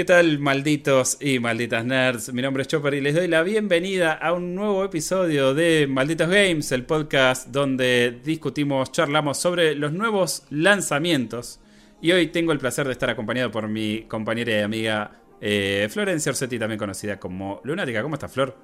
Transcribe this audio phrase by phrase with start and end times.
[0.00, 2.32] ¿Qué tal, malditos y malditas nerds?
[2.32, 6.30] Mi nombre es Chopper y les doy la bienvenida a un nuevo episodio de Malditos
[6.30, 11.60] Games, el podcast donde discutimos, charlamos sobre los nuevos lanzamientos.
[12.00, 16.30] Y hoy tengo el placer de estar acompañado por mi compañera y amiga eh, Florencia
[16.30, 18.00] Orsetti, también conocida como Lunática.
[18.00, 18.56] ¿Cómo estás, Flor?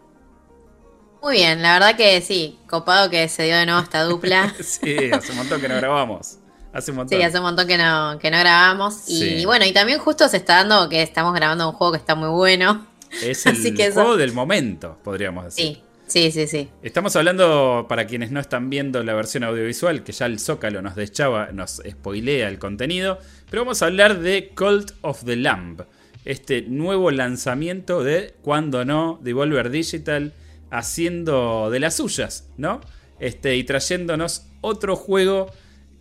[1.20, 4.54] Muy bien, la verdad que sí, copado que se dio de nuevo esta dupla.
[4.60, 6.38] sí, hace un montón que no grabamos.
[6.76, 7.18] Hace un montón.
[7.18, 9.08] Sí, hace un montón que no, que no grabamos.
[9.08, 12.14] Y bueno, y también justo se está dando que estamos grabando un juego que está
[12.14, 12.86] muy bueno.
[13.22, 15.76] Es el juego del momento, podríamos decir.
[15.76, 15.82] Sí.
[16.06, 16.68] Sí, sí, sí.
[16.84, 20.94] Estamos hablando, para quienes no están viendo la versión audiovisual, que ya el Zócalo nos
[20.94, 23.18] deschaba, nos spoilea el contenido,
[23.50, 25.82] pero vamos a hablar de Cult of the Lamb,
[26.24, 30.32] este nuevo lanzamiento de, cuando no, Devolver Digital,
[30.70, 32.82] haciendo de las suyas, ¿no?
[33.18, 35.50] Este, y trayéndonos otro juego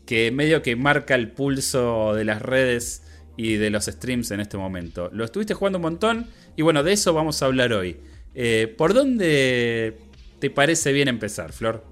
[0.05, 3.04] que medio que marca el pulso de las redes
[3.38, 5.09] y de los streams en este momento.
[5.12, 7.98] Lo estuviste jugando un montón y bueno, de eso vamos a hablar hoy.
[8.34, 9.98] Eh, ¿Por dónde
[10.40, 11.85] te parece bien empezar, Flor?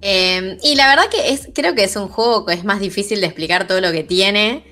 [0.00, 3.20] Em, y la verdad que es, creo que es un juego que es más difícil
[3.20, 4.64] de explicar todo lo que tiene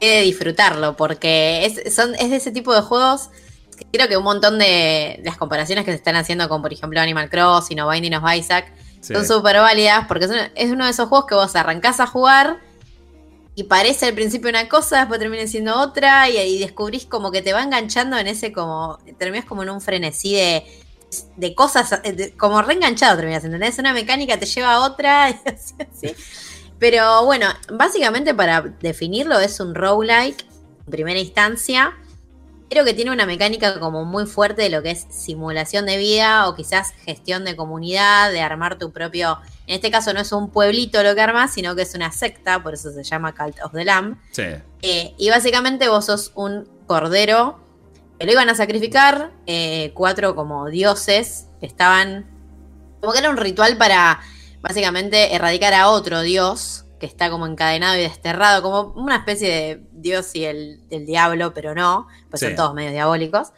[0.00, 3.30] que de disfrutarlo, porque es, son, es de ese tipo de juegos
[3.76, 7.00] que creo que un montón de las comparaciones que se están haciendo con, por ejemplo,
[7.00, 11.26] Animal Crossing o Binding of Isaac, son súper válidas porque es uno de esos juegos
[11.26, 12.58] que vos arrancás a jugar
[13.58, 17.42] y parece al principio una cosa, después termina siendo otra y, ahí descubrís como que
[17.42, 20.64] te va enganchando en ese como, terminas como en un frenesí de,
[21.36, 22.00] de cosas,
[22.36, 23.76] como reenganchado terminas, ¿entendés?
[23.80, 26.14] Una mecánica te lleva a otra y así.
[26.78, 30.46] Pero bueno, básicamente para definirlo es un roguelike
[30.86, 31.96] en primera instancia
[32.70, 36.48] Creo que tiene una mecánica como muy fuerte de lo que es simulación de vida
[36.48, 39.38] o quizás gestión de comunidad, de armar tu propio.
[39.66, 42.62] En este caso no es un pueblito lo que armas, sino que es una secta,
[42.62, 44.18] por eso se llama Cult of the Lamb.
[44.32, 44.44] Sí.
[44.82, 47.58] Eh, y básicamente vos sos un cordero
[48.18, 52.26] que lo iban a sacrificar, eh, cuatro como dioses que estaban.
[53.00, 54.20] Como que era un ritual para
[54.60, 59.82] básicamente erradicar a otro dios que está como encadenado y desterrado, como una especie de
[59.92, 63.52] Dios y el, diablo, pero no, pues son todos medios diabólicos.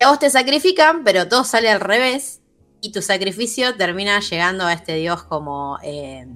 [0.00, 2.40] Y a vos te sacrifican, pero todo sale al revés,
[2.80, 6.26] y tu sacrificio termina llegando a este Dios como, eh,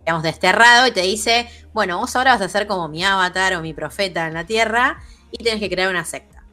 [0.00, 3.60] digamos, desterrado, y te dice, bueno, vos ahora vas a ser como mi avatar o
[3.60, 5.00] mi profeta en la tierra,
[5.32, 6.44] y tienes que crear una secta.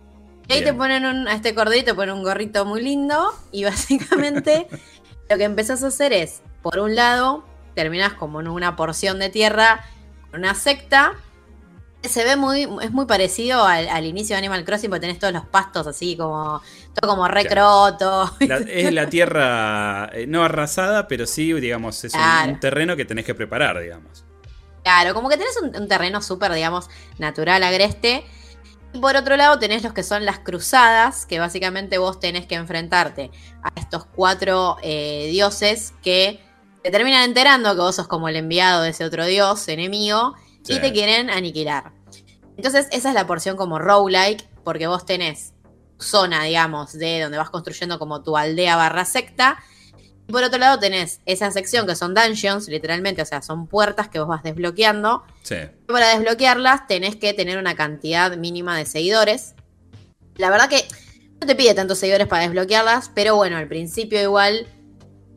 [0.48, 4.68] Y ahí te ponen a este cordito, te ponen un gorrito muy lindo, y básicamente
[5.30, 9.30] lo que empezás a hacer es, por un lado, terminas como en una porción de
[9.30, 9.86] tierra,
[10.34, 11.14] una secta.
[12.02, 15.46] Se ve muy, es muy parecido al, inicio de Animal Crossing porque tenés todos los
[15.46, 16.62] pastos así como,
[16.94, 18.34] todo como recroto.
[18.40, 23.36] es la tierra eh, no arrasada, pero sí, digamos, es un, terreno que tenés que
[23.36, 24.24] preparar, digamos.
[24.84, 28.26] Claro, como que tenés un, terreno súper, digamos, natural, agreste.
[28.94, 32.56] Y por otro lado tenés los que son las cruzadas, que básicamente vos tenés que
[32.56, 33.30] enfrentarte
[33.62, 36.40] a estos cuatro eh, dioses que
[36.84, 40.36] te terminan enterando que vos sos como el enviado de ese otro dios, enemigo,
[40.68, 41.92] y te quieren aniquilar.
[42.56, 45.54] Entonces, esa es la porción como roguelike, porque vos tenés
[45.98, 49.60] zona, digamos, de donde vas construyendo como tu aldea barra secta.
[50.28, 54.10] Y por otro lado tenés esa sección que son dungeons, literalmente, o sea, son puertas
[54.10, 55.24] que vos vas desbloqueando.
[55.42, 55.56] Sí.
[55.56, 59.56] Y para desbloquearlas tenés que tener una cantidad mínima de seguidores.
[60.36, 60.86] La verdad que
[61.42, 64.68] no te pide tantos seguidores para desbloquearlas, pero bueno, al principio igual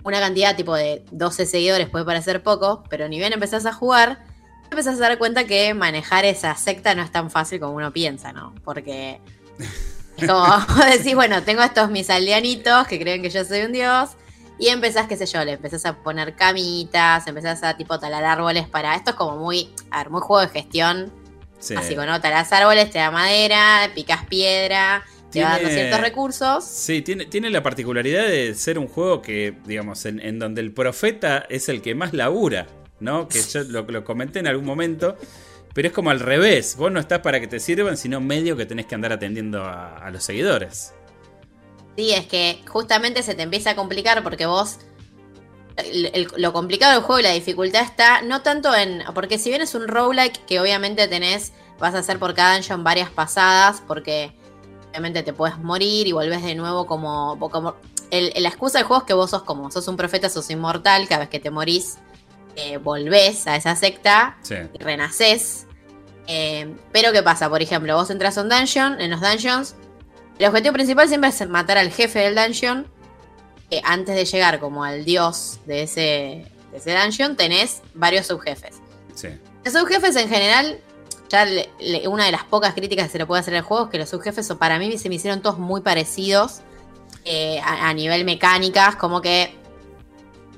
[0.05, 4.25] una cantidad tipo de 12 seguidores puede parecer poco, pero ni bien empezás a jugar,
[4.71, 8.33] empezás a dar cuenta que manejar esa secta no es tan fácil como uno piensa,
[8.33, 8.55] ¿no?
[8.65, 9.21] Porque
[10.17, 14.11] es como decís, bueno, tengo estos mis aldeanitos que creen que yo soy un dios.
[14.59, 18.69] Y empezás, qué sé yo, le empezás a poner camitas, empezás a tipo talar árboles
[18.69, 18.95] para.
[18.95, 19.75] Esto es como muy.
[19.91, 21.13] A ver, muy juego de gestión.
[21.59, 21.75] Sí.
[21.75, 26.65] Así que no talas árboles, te da madera, picas piedra, tiene, ciertos recursos.
[26.65, 31.47] Sí, tiene, tiene la particularidad de ser un juego que, digamos, en, donde el profeta
[31.49, 32.67] es el que más labura,
[33.01, 33.29] ¿no?
[33.29, 35.17] Que yo lo, comenté en algún momento.
[35.75, 36.77] Pero es como al revés.
[36.77, 40.09] Vos no estás para que te sirvan, sino medio que tenés que andar atendiendo a,
[40.13, 40.93] los seguidores.
[41.97, 44.81] Sí, es que justamente se te empieza a complicar porque vos.
[46.37, 49.03] lo complicado del juego y la dificultad está no tanto en.
[49.15, 51.55] Porque si bien es un roguelike que obviamente tenés.
[51.79, 53.83] Vas a hacer por cada dungeon varias pasadas.
[53.89, 54.33] Porque
[54.93, 57.39] obviamente te puedes morir y volvés de nuevo como...
[57.51, 57.77] como
[58.11, 61.21] la excusa del juego es que vos sos como, sos un profeta, sos inmortal, cada
[61.21, 61.97] vez que te morís
[62.57, 65.67] eh, volvés a esa secta y renacés.
[66.27, 67.49] Eh, pero ¿qué pasa?
[67.49, 69.75] Por ejemplo, vos entras a un dungeon, en los dungeons,
[70.39, 72.87] el objetivo principal siempre es matar al jefe del dungeon.
[73.85, 78.83] Antes de llegar como al dios de ese, de ese dungeon, tenés varios subjefes.
[79.15, 79.29] Sí.
[79.65, 80.79] Los subjefes en general
[81.33, 81.47] ya
[82.09, 84.11] una de las pocas críticas que se le puede hacer al juego es que los
[84.11, 86.61] subjefes para mí se me hicieron todos muy parecidos
[87.25, 89.57] eh, a, nivel mecánicas, como que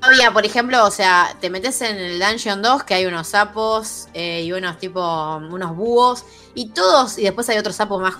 [0.01, 4.09] había, por ejemplo, o sea, te metes en el Dungeon 2 que hay unos sapos
[4.13, 6.25] eh, y unos tipo, unos búhos
[6.55, 8.15] y todos, y después hay otro sapo más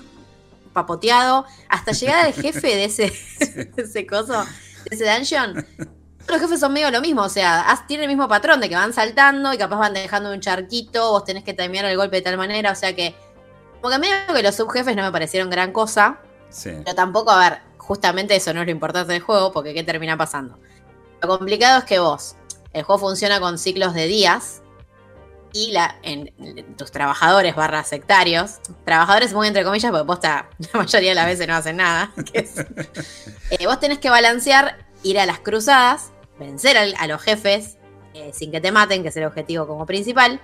[0.71, 3.13] papoteado, hasta llegar al jefe de ese,
[3.75, 4.45] de ese coso,
[4.89, 5.65] de ese dungeon,
[6.27, 8.93] los jefes son medio lo mismo, o sea, tienen el mismo patrón de que van
[8.93, 12.37] saltando y capaz van dejando un charquito, vos tenés que terminar el golpe de tal
[12.37, 13.15] manera, o sea que,
[13.81, 16.19] como que medio que los subjefes no me parecieron gran cosa,
[16.63, 20.17] pero tampoco, a ver, justamente eso no es lo importante del juego, porque ¿qué termina
[20.17, 20.57] pasando?
[21.21, 22.35] Lo complicado es que vos,
[22.73, 24.61] el juego funciona con ciclos de días,
[25.53, 26.33] y la, en,
[26.75, 31.47] tus trabajadores barra sectarios, trabajadores muy entre comillas, porque vos la mayoría de las veces
[31.47, 37.21] no hacen nada, eh, vos tenés que balancear ir a las cruzadas vencer a, los
[37.21, 37.77] jefes
[38.13, 40.41] eh, sin que te maten, que es el objetivo como principal.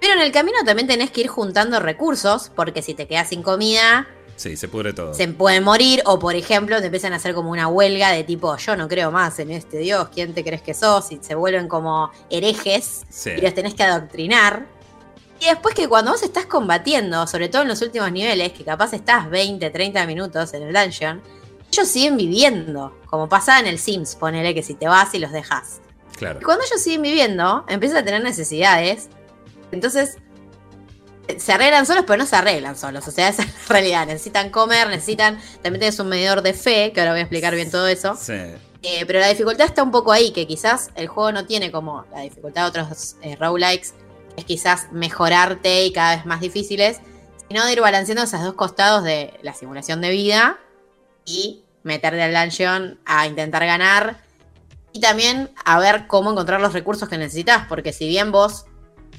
[0.00, 3.42] Pero en el camino también tenés que ir juntando recursos, porque si te quedas sin
[3.42, 4.08] comida,
[4.40, 5.12] Sí, se pudre todo.
[5.12, 8.56] Se pueden morir, o por ejemplo, te empiezan a hacer como una huelga de tipo,
[8.56, 11.12] yo no creo más en este Dios, ¿quién te crees que sos?
[11.12, 14.64] Y se vuelven como herejes y los tenés que adoctrinar.
[15.40, 18.94] Y después que cuando vos estás combatiendo, sobre todo en los últimos niveles, que capaz
[18.94, 21.20] estás 20, 30 minutos en el dungeon,
[21.72, 25.32] ellos siguen viviendo, como pasaba en el Sims, ponele que si te vas y los
[25.32, 25.80] dejas.
[26.16, 26.40] Claro.
[26.40, 29.08] Y cuando ellos siguen viviendo, empiezan a tener necesidades.
[29.70, 30.18] Entonces,
[31.38, 33.06] se arreglan solos, pero no se arreglan solos.
[33.06, 34.06] O sea, esa es la realidad.
[34.06, 35.38] Necesitan comer, necesitan.
[35.62, 38.16] También tienes un medidor de fe, que ahora voy a explicar bien todo eso.
[38.16, 38.34] Sí.
[38.82, 42.06] Eh, pero la dificultad está un poco ahí, que quizás el juego no tiene como
[42.12, 43.92] la dificultad de otros eh, roguelikes,
[44.36, 46.98] es quizás mejorarte y cada vez más difíciles,
[47.48, 50.58] sino de ir balanceando esos dos costados de la simulación de vida
[51.24, 54.22] y meterte al dungeon a intentar ganar.
[54.92, 58.64] Y también a ver cómo encontrar los recursos que necesitas, porque si bien vos,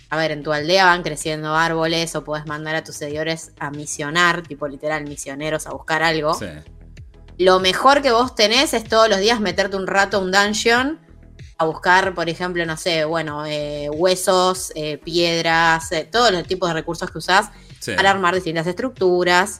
[0.09, 3.71] a ver, en tu aldea van creciendo árboles o podés mandar a tus seguidores a
[3.71, 6.37] misionar, tipo literal misioneros a buscar algo.
[7.37, 10.99] Lo mejor que vos tenés es todos los días meterte un rato a un dungeon
[11.57, 16.67] a buscar, por ejemplo, no sé, bueno, eh, huesos, eh, piedras, eh, todos los tipos
[16.67, 17.51] de recursos que usás
[17.95, 19.59] para armar distintas estructuras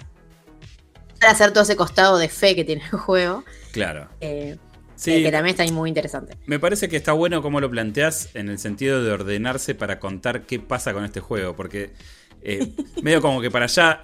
[1.22, 3.44] para hacer todo ese costado de fe que tiene el juego.
[3.72, 4.10] Claro.
[4.20, 4.58] Eh,
[4.96, 6.36] sí, que también está ahí muy interesante.
[6.48, 10.48] Me parece que está bueno como lo planteas en el sentido de ordenarse para contar
[10.48, 11.94] qué pasa con este juego, porque
[12.42, 12.74] eh,
[13.04, 14.04] medio como que para allá...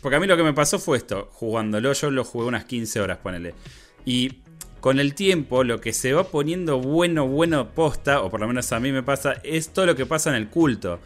[0.00, 3.00] Porque a mí lo que me pasó fue esto, jugándolo, yo lo jugué unas 15
[3.00, 3.54] horas, ponele.
[4.04, 4.40] Y
[4.80, 8.72] con el tiempo lo que se va poniendo bueno, bueno posta, o por lo menos
[8.72, 11.00] a mí me pasa, es todo lo que pasa en el culto.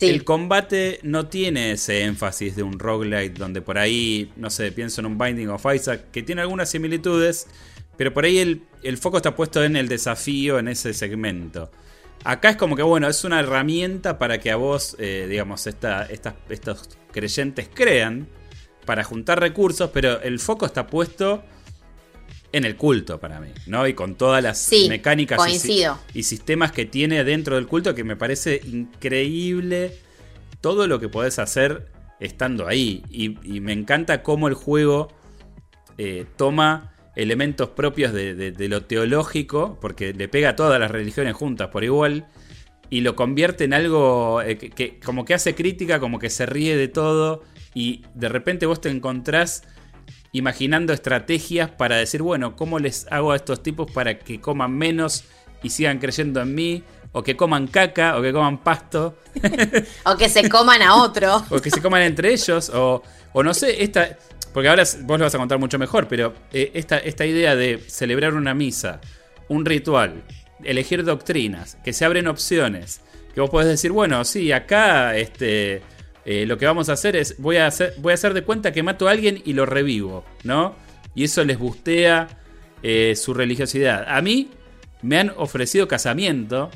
[0.00, 5.00] El combate no tiene ese énfasis de un roguelite donde por ahí, no sé, pienso
[5.00, 7.46] en un Binding of Isaac, que tiene algunas similitudes,
[7.96, 8.38] pero por ahí
[8.82, 11.70] el, foco está puesto en el desafío en ese segmento.
[12.24, 16.98] Acá es como que, bueno, es una herramienta para que a vos, eh, digamos, estos
[17.12, 18.28] creyentes crean
[18.84, 21.44] para juntar recursos, pero el foco está puesto
[22.52, 23.86] en el culto para mí, ¿no?
[23.86, 25.38] Y con todas las mecánicas
[26.14, 29.98] y, sistemas que tiene dentro del culto que me parece increíble
[30.60, 31.88] todo lo que podés hacer
[32.20, 33.02] estando ahí.
[33.10, 35.08] Y, me encanta cómo el juego
[35.98, 41.68] eh, toma elementos propios de, lo teológico, porque le pega a todas las religiones juntas
[41.68, 42.26] por igual,
[42.90, 46.76] y lo convierte en algo eh, que como que hace crítica, como que se ríe
[46.76, 47.42] de todo,
[47.74, 49.64] y de repente vos te encontrás
[50.32, 55.24] imaginando estrategias para decir, bueno, ¿cómo les hago a estos tipos para que coman menos
[55.62, 56.84] y sigan creyendo en mí?
[57.12, 59.18] O que coman caca, o que coman pasto.
[60.04, 61.44] o que se coman a otro.
[61.50, 63.02] o que se coman entre ellos, o,
[63.32, 64.16] o no sé, esta...
[64.52, 67.78] Porque ahora vos lo vas a contar mucho mejor, pero eh, esta, esta idea de
[67.86, 69.00] celebrar una misa,
[69.48, 70.24] un ritual,
[70.64, 73.02] elegir doctrinas, que se abren opciones,
[73.34, 75.82] que vos podés decir, bueno, sí, acá este,
[76.30, 78.70] eh, lo que vamos a hacer es, voy a hacer, voy a hacer de cuenta
[78.70, 80.74] que mato a alguien y lo revivo, ¿no?
[81.14, 82.28] Y eso les bustea
[82.82, 84.04] eh, su religiosidad.
[84.06, 84.50] A mí
[85.00, 86.70] me han ofrecido casamiento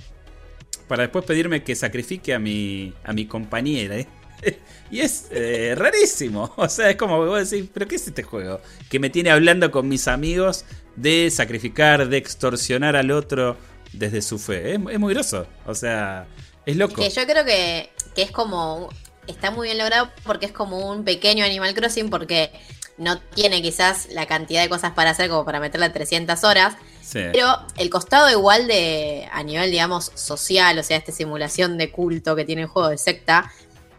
[0.89, 3.99] para después pedirme que sacrifique a mi, a mi compañera.
[3.99, 4.09] ¿eh?
[4.91, 5.29] y es
[5.77, 6.55] rarísimo.
[6.57, 8.59] O sea, es como vos decís, ¿pero qué es este juego?
[8.89, 10.65] Que me tiene hablando con mis amigos
[10.97, 13.59] de sacrificar, de extorsionar al otro
[13.93, 14.77] desde su fe.
[14.77, 15.47] Es, muy groso.
[15.67, 16.27] O sea,
[16.65, 17.07] es loco.
[17.07, 18.89] yo creo que, que es como
[19.27, 22.53] está muy bien logrado porque es como un pequeño Animal Crossing porque
[22.99, 26.77] no tiene quizás la cantidad de cosas para hacer como para meterle 300 horas.
[27.13, 32.35] Pero el costado igual de, a nivel, digamos, social, o sea, esta simulación de culto
[32.35, 33.53] que tiene el juego de secta,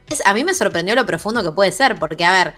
[0.09, 2.53] es, a mí me sorprendió lo profundo que puede ser, porque, a ver,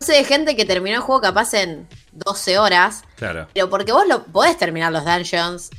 [0.00, 3.48] no sé de gente que terminó el juego capaz en 12 horas, claro.
[3.52, 5.70] pero porque vos lo podés terminar los dungeons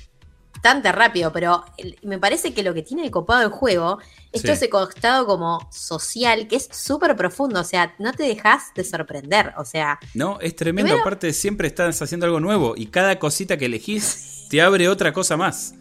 [0.63, 1.65] bastante rápido, pero
[2.03, 3.99] me parece que lo que tiene de copado el juego
[4.31, 8.73] es todo ese costado como social que es súper profundo, o sea, no te dejas
[8.73, 9.99] de sorprender, o sea...
[10.13, 14.61] No, es tremendo, aparte siempre estás haciendo algo nuevo y cada cosita que elegís te
[14.61, 15.75] abre otra cosa más.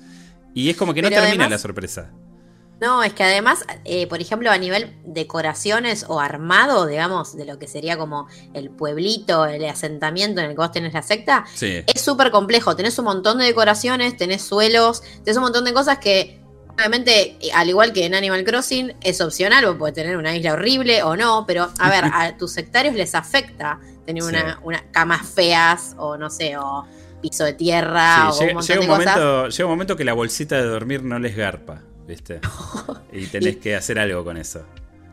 [0.53, 2.11] Y es como que no termina la sorpresa.
[2.83, 7.57] No, es que además, eh, por ejemplo, a nivel decoraciones o armado, digamos, de lo
[7.57, 12.01] que sería como el pueblito, el asentamiento en el que vos tenés la secta, es
[12.01, 12.75] súper complejo.
[12.75, 16.41] Tenés un montón de decoraciones, tenés suelos, tenés un montón de cosas que,
[16.75, 20.55] obviamente, eh, al igual que en Animal Crossing, es opcional, vos podés tener una isla
[20.55, 25.29] horrible o no, pero a ver, a tus sectarios les afecta tener una, una, camas
[25.29, 26.85] feas o no sé, o
[27.21, 30.65] piso de tierra o un montón de momento, Llega un momento que la bolsita de
[30.65, 31.85] dormir no les garpa.
[32.07, 32.41] ¿Viste?
[33.13, 34.65] y tenés que hacer algo con eso.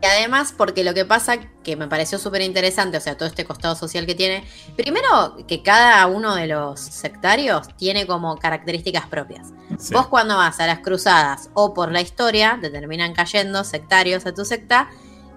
[0.02, 3.44] Y además, porque lo que pasa, que me pareció súper interesante, o sea, todo este
[3.44, 4.44] costado social que tiene,
[4.74, 9.48] primero que cada uno de los sectarios tiene como características propias.
[9.92, 14.32] Vos cuando vas a las cruzadas o por la historia, te terminan cayendo sectarios a
[14.32, 14.88] tu secta,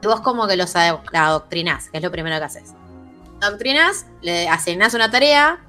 [0.02, 2.74] y vos como que los adoctrinás, que es lo primero que haces.
[3.42, 5.60] Adoctrinás, le asignás una tarea,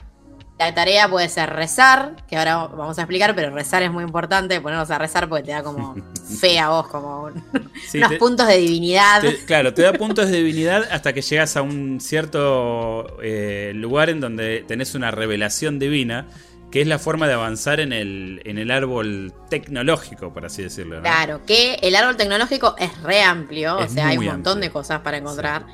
[0.58, 4.60] la tarea puede ser rezar, que ahora vamos a explicar, pero rezar es muy importante,
[4.60, 5.96] ponernos a rezar porque te da como
[6.40, 9.22] fe a vos, como unos puntos de divinidad.
[9.46, 14.20] claro, te da puntos de divinidad hasta que llegas a un cierto eh, lugar en
[14.20, 16.28] donde tenés una revelación divina,
[16.70, 21.00] que es la forma de avanzar en el, en el árbol tecnológico, por así decirlo.
[21.02, 25.00] Claro, que el árbol tecnológico es re amplio, o sea, hay un montón de cosas
[25.00, 25.66] para encontrar.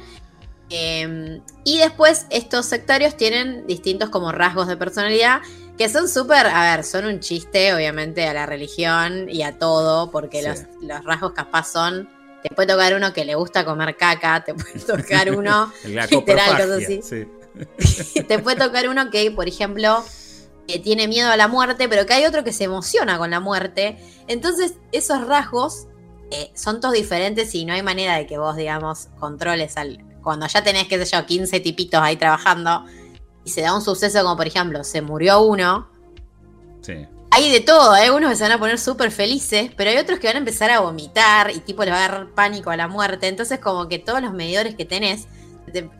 [0.70, 5.40] Em, y después estos sectarios tienen distintos como rasgos de personalidad
[5.76, 10.10] que son súper, a ver, son un chiste obviamente a la religión y a todo,
[10.10, 12.06] porque los, los, rasgos capaz son,
[12.42, 16.82] te puede tocar uno que le gusta comer caca, te puede tocar uno, literal, cosas
[16.82, 17.00] así.
[18.28, 20.04] te puede tocar uno que, por ejemplo,
[20.68, 23.40] que tiene miedo a la muerte, pero que hay otro que se emociona con la
[23.40, 23.96] muerte.
[24.28, 25.86] Entonces, esos rasgos
[26.30, 30.46] eh, son todos diferentes y no hay manera de que vos, digamos, controles al, cuando
[30.46, 32.84] ya tenés, qué sé yo, 15 tipitos ahí trabajando
[33.44, 35.88] y se da un suceso como, por ejemplo, se murió uno.
[36.82, 37.06] Sí.
[37.32, 38.10] Hay de todo, hay ¿eh?
[38.10, 40.70] unos que se van a poner súper felices, pero hay otros que van a empezar
[40.70, 43.28] a vomitar y tipo les va a dar pánico a la muerte.
[43.28, 45.28] Entonces, como que todos los medidores que tenés,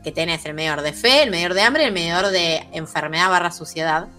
[0.03, 3.51] que tenés el medidor de fe, el medidor de hambre, el medidor de enfermedad barra
[3.51, 4.09] suciedad,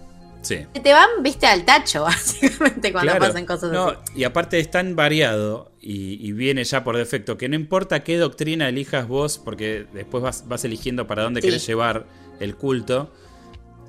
[0.43, 0.59] Sí.
[0.83, 4.19] Te van, viste, al tacho, básicamente, cuando pasan cosas así.
[4.19, 8.69] Y aparte es tan variado y, viene ya por defecto que no importa qué doctrina
[8.69, 12.05] elijas vos, porque después vas, eligiendo para dónde querés llevar
[12.39, 13.11] el culto,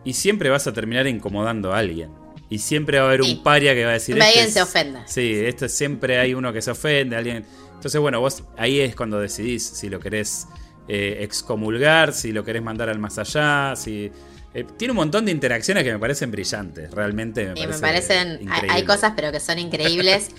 [0.05, 2.11] y siempre vas a terminar incomodando a alguien.
[2.51, 4.17] Y siempre va a haber un paria que va a decir.
[4.17, 5.07] Este alguien se ofenda.
[5.09, 7.45] Sí, esto siempre hay uno que se ofende, alguien.
[7.75, 10.47] Entonces, bueno, vos ahí es cuando decidís si lo querés
[10.87, 14.13] eh, excomulgar, si lo querés mandar al más allá, si
[14.55, 18.49] eh, tiene un montón de interacciones que me parecen brillantes, realmente me, me parecen.
[18.71, 20.31] Hay, cosas, pero que son increíbles.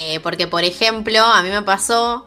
[0.00, 2.24] Eh, porque, por ejemplo, a mí me pasó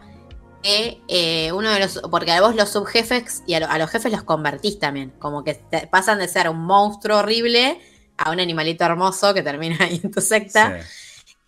[0.62, 2.02] que eh, uno de los.
[2.12, 5.14] Porque a vos los subjefes y a, los jefes los convertís también.
[5.20, 5.54] Como que
[5.90, 7.80] pasan de ser un monstruo horrible
[8.18, 10.82] a un animalito hermoso que termina ahí en tu secta.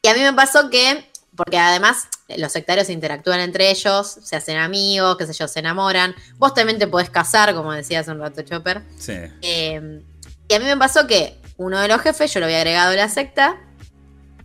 [0.01, 4.57] Y a mí me pasó que porque además los sectarios interactúan entre ellos, se hacen
[4.57, 6.15] amigos, qué sé yo, se enamoran.
[6.37, 8.83] Vos también te podés casar, como decía hace un rato Chopper.
[8.97, 9.13] Sí.
[9.41, 10.01] Eh,
[10.47, 12.95] y a mí me pasó que uno de los jefes, yo lo había agregado a
[12.95, 13.57] la secta.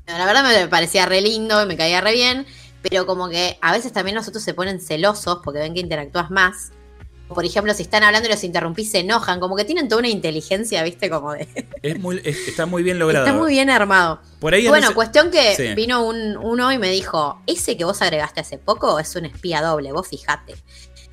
[0.06, 2.46] La verdad me parecía re lindo y me caía re bien.
[2.82, 6.30] Pero como que a veces también los otros se ponen celosos porque ven que interactúas
[6.30, 6.70] más
[7.28, 9.38] por ejemplo, si están hablando y los interrumpís, se enojan.
[9.38, 11.10] Como que tienen toda una inteligencia, ¿viste?
[11.10, 11.46] Como de.
[12.24, 13.26] está muy bien logrado.
[13.26, 14.20] Está muy bien armado.
[14.40, 18.40] Por ahí bueno, cuestión que vino un, uno y me dijo: Ese que vos agregaste
[18.40, 20.54] hace poco es un espía doble, vos fijate.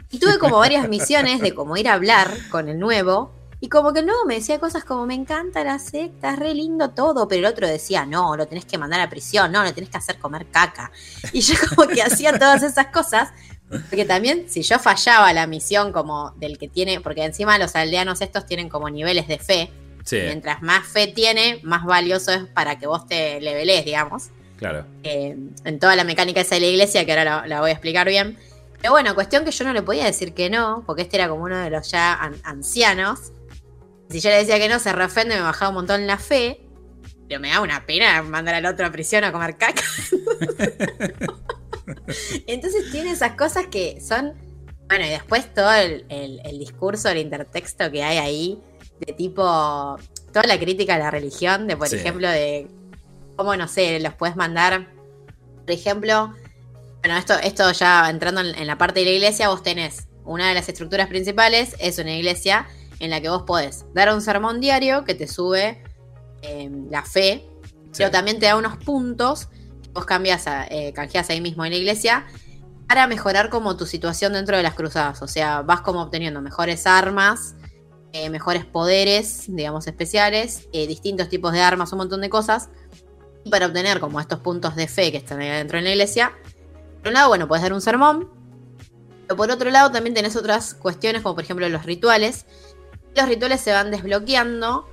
[0.10, 3.34] Y tuve como varias misiones de como ir a hablar con el nuevo.
[3.62, 6.54] Y como que el nuevo me decía cosas como: Me encanta la secta, es re
[6.54, 7.28] lindo todo.
[7.28, 9.98] Pero el otro decía: No, lo tenés que mandar a prisión, no, lo tenés que
[9.98, 10.92] hacer comer caca.
[11.34, 13.34] Y yo como que hacía todas esas cosas
[13.70, 18.22] porque también, si yo fallaba la misión como del que tiene, porque encima los aldeanos
[18.22, 19.72] estos tienen como niveles de fe.
[20.12, 24.30] Mientras más fe tiene, más valioso es para que vos te levelés, digamos.
[24.58, 24.86] Claro.
[25.04, 28.08] Eh, en toda la mecánica esa de la iglesia, que ahora la, voy a explicar
[28.08, 28.38] bien.
[28.80, 31.44] Pero bueno, cuestión que yo no le podía decir que no, porque este era como
[31.44, 33.32] uno de los ya ancianos.
[34.12, 36.62] Si yo le decía que no, se reofende, me bajaba un montón la fe.
[37.28, 39.82] Pero me da una pena mandar al otro a prisión a comer caca.
[42.48, 44.34] Entonces tiene esas cosas que son.
[44.88, 46.06] Bueno, y después todo el,
[46.60, 48.62] discurso, el intertexto que hay ahí,
[49.06, 49.98] de tipo.
[50.32, 52.68] Toda la crítica a la religión, de por ejemplo, de
[53.38, 54.92] cómo, no sé, los puedes mandar.
[55.62, 56.34] Por ejemplo,
[57.00, 60.56] bueno, esto, esto ya entrando en, la parte de la iglesia, vos tenés una de
[60.56, 62.68] las estructuras principales, es una iglesia
[63.00, 65.84] en la que vos podés dar un sermón diario que te sube
[66.42, 67.46] eh, la fe
[67.98, 69.50] Pero también te da unos puntos
[69.96, 72.28] vos cambias a, eh, canjeas ahí mismo en la iglesia
[72.88, 75.22] para mejorar como tu situación dentro de las cruzadas.
[75.24, 77.56] O sea, vas como obteniendo mejores armas,
[78.12, 82.70] eh, mejores poderes, digamos, especiales, eh, distintos tipos de armas, un montón de cosas.
[83.44, 86.34] Y para obtener como estos puntos de fe que están ahí dentro de la iglesia,
[87.00, 88.30] por un lado, bueno, puedes dar un sermón.
[89.28, 92.46] Pero por otro lado, también tenés otras cuestiones, como por ejemplo los rituales.
[93.16, 94.88] Los rituales se van desbloqueando.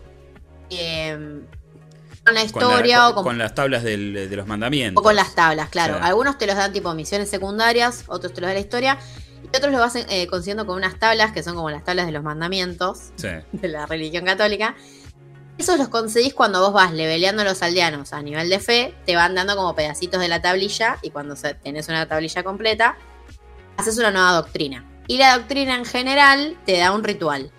[2.24, 5.00] Con la historia o con, las tablas de los mandamientos.
[5.00, 5.98] O con las tablas, claro.
[6.00, 8.98] Algunos te los dan tipo misiones secundarias, otros te los da la historia.
[9.42, 12.12] Y otros lo vas eh, consiguiendo con unas tablas que son como las tablas de
[12.12, 13.10] los mandamientos
[13.52, 14.76] de la religión católica.
[15.58, 19.16] Esos los conseguís cuando vos vas leveleando a los aldeanos a nivel de fe, te
[19.16, 22.96] van dando como pedacitos de la tablilla y cuando tenés una tablilla completa,
[23.76, 24.88] haces una nueva doctrina.
[25.08, 27.52] Y la doctrina en general te da un ritual.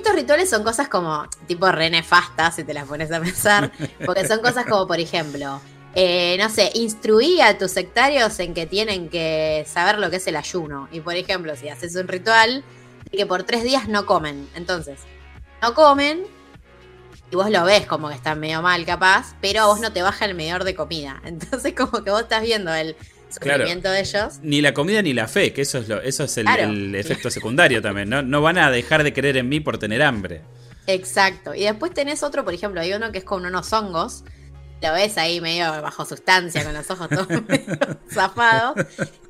[0.00, 3.70] Estos rituales son cosas como tipo re nefastas, si te las pones a pensar,
[4.06, 5.60] porque son cosas como, por ejemplo,
[5.94, 10.26] eh, no sé, instruí a tus sectarios en que tienen que saber lo que es
[10.26, 10.88] el ayuno.
[10.90, 12.64] Y por ejemplo, si haces un ritual
[13.12, 15.00] que por tres días no comen, entonces,
[15.60, 16.22] no comen
[17.30, 20.00] y vos lo ves como que están medio mal capaz, pero a vos no te
[20.00, 21.20] baja el medidor de comida.
[21.26, 22.96] Entonces como que vos estás viendo el
[23.32, 24.40] sufrimiento de ellos.
[24.42, 27.80] Ni la comida ni la fe, que eso es, lo, eso es el, efecto secundario
[27.82, 28.08] también.
[28.08, 28.22] ¿no?
[28.22, 30.42] no van a dejar de creer en mí por tener hambre.
[30.86, 31.54] Exacto.
[31.54, 34.24] Y después tenés otro, por ejemplo, hay uno que es con unos hongos.
[34.82, 37.26] Lo ves ahí medio bajo sustancia, con los ojos todos
[38.10, 38.74] zafados.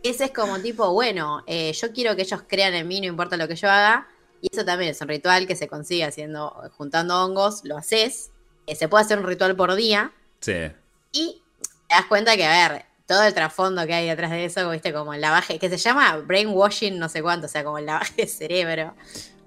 [0.03, 3.37] Ese es como tipo, bueno, eh, yo quiero que ellos crean en mí, no importa
[3.37, 4.07] lo que yo haga.
[4.41, 8.31] Y eso también es un ritual que se consigue haciendo, juntando hongos, lo haces.
[8.67, 10.13] Eh, se puede hacer un ritual por día.
[10.41, 10.71] Sí.
[11.13, 11.43] Y
[11.89, 14.93] te das cuenta que, a ver, todo el trasfondo que hay detrás de eso, viste,
[14.93, 18.23] como el lavaje, que se llama brainwashing, no sé cuánto, o sea, como el lavaje
[18.23, 18.95] de cerebro.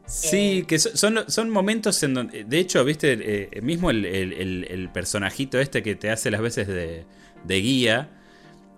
[0.05, 3.17] Sí, eh, que son, son momentos en donde, de hecho, viste,
[3.55, 7.05] eh, mismo el, personajito este que te hace las veces de,
[7.45, 8.09] de guía,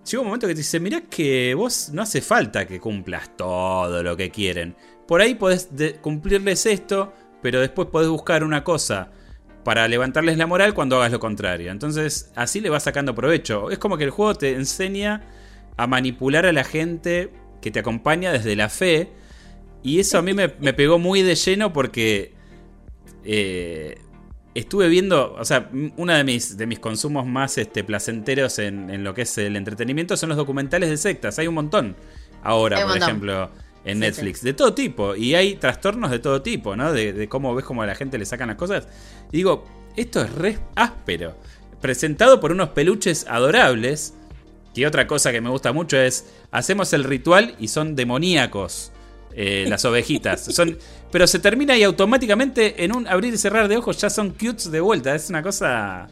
[0.08, 4.04] llega un momento que te dice, mirá que vos no hace falta que cumplas todo
[4.04, 4.76] lo que quieren.
[5.08, 5.68] Por ahí podés
[6.00, 7.12] cumplirles esto,
[7.42, 9.10] pero después podés buscar una cosa
[9.66, 11.72] para levantarles la moral cuando hagas lo contrario.
[11.72, 13.68] Entonces, así le vas sacando provecho.
[13.72, 15.22] Es como que el juego te enseña
[15.76, 19.10] a manipular a la gente que te acompaña desde la fe.
[19.82, 22.32] Y eso a mí me, pegó muy de lleno porque
[23.24, 23.98] eh,
[24.54, 29.14] estuve viendo, o sea, uno de mis, de mis consumos más este, placenteros en, lo
[29.14, 31.40] que es el entretenimiento son los documentales de sectas.
[31.40, 31.96] Hay un montón
[32.44, 33.50] ahora, por ejemplo
[33.86, 35.14] en Netflix, de todo tipo.
[35.14, 36.92] Y hay trastornos de todo tipo, ¿no?
[36.92, 38.88] De, cómo ves cómo a la gente le sacan las cosas.
[39.30, 39.64] Y digo,
[39.96, 41.36] esto es re áspero.
[41.80, 44.14] Presentado por unos peluches adorables.
[44.74, 48.90] Y otra cosa que me gusta mucho es, hacemos el ritual y son demoníacos.
[49.32, 50.44] Eh, las ovejitas.
[50.44, 50.76] Son,
[51.12, 54.70] pero se termina y automáticamente en un abrir y cerrar de ojos ya son cutes
[54.72, 55.14] de vuelta.
[55.14, 56.08] Es una cosa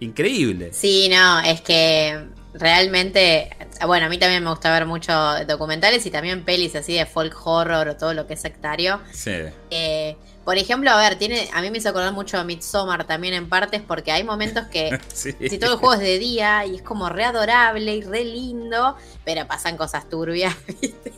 [0.00, 0.70] increíble.
[0.72, 3.50] Sí, no, es que realmente,
[3.86, 5.12] bueno, a mí también me gusta ver mucho
[5.46, 9.00] documentales y también pelis así de folk horror o todo lo que es sectario.
[9.12, 9.32] Sí.
[9.70, 10.16] Eh,
[10.48, 13.50] por ejemplo, a ver, tiene, a mí me hizo acordar mucho a Midsommar también en
[13.50, 17.10] partes porque hay momentos que si todo el juego es de día y es como
[17.10, 20.56] re adorable y re lindo, pero pasan cosas turbias.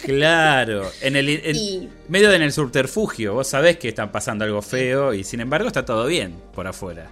[0.00, 5.12] Claro, en el medio de en el subterfugio, vos sabés que está pasando algo feo
[5.12, 7.10] y sin embargo está todo bien por afuera.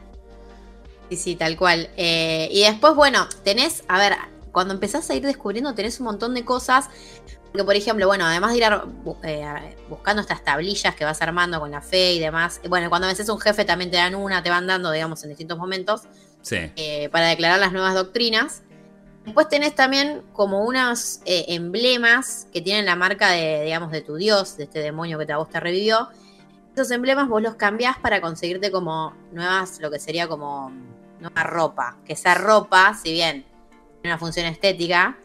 [1.09, 1.89] Sí, sí, tal cual.
[1.97, 4.17] Eh, y después, bueno, tenés, a ver,
[4.53, 6.89] cuando empezás a ir descubriendo, tenés un montón de cosas.
[7.47, 8.65] Porque, por ejemplo, bueno, además de ir
[9.25, 12.61] eh, buscando estas tablillas que vas armando con la fe y demás.
[12.69, 15.57] Bueno, cuando vences un jefe también te dan una, te van dando, digamos, en distintos
[15.57, 16.03] momentos.
[16.43, 16.71] Sí.
[16.77, 18.63] Eh, para declarar las nuevas doctrinas.
[19.25, 24.57] Después tenés también como unos emblemas que tienen la marca de, digamos, de tu dios,
[24.57, 26.09] de este demonio que te, a vos te revivió.
[26.75, 30.73] Esos emblemas vos los cambiás para conseguirte como nuevas, lo que sería como
[31.21, 31.99] nueva ropa.
[32.05, 33.45] Que esa ropa, si bien
[34.01, 35.19] tiene una función estética,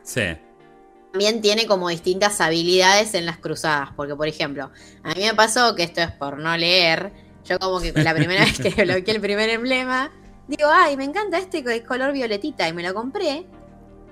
[1.11, 3.89] también tiene como distintas habilidades en las cruzadas.
[3.95, 4.71] Porque, por ejemplo,
[5.03, 7.11] a mí me pasó que esto es por no leer.
[7.45, 10.11] Yo como que la primera vez que bloqueé el primer emblema,
[10.47, 13.45] digo, ay, me encanta este color violetita y me lo compré.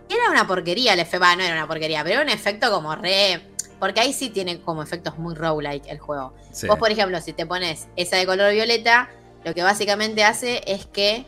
[0.10, 2.96] Y era una porquería el efecto, no era una porquería, pero era un efecto como
[2.96, 3.48] re...
[3.80, 6.36] Porque ahí sí tiene como efectos muy roguelike el juego.
[6.68, 9.10] Vos, por ejemplo, si te pones esa de color violeta,
[9.44, 11.26] lo que básicamente hace es que